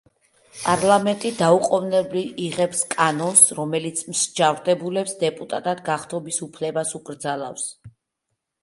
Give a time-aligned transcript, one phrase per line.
[0.59, 7.73] პარლამენტი დაუყოვნებლივ იღებს კანონს, რომელიც მსჯავრდებულებს დეპუტატად გახდომის უფლებას უკრძალავს.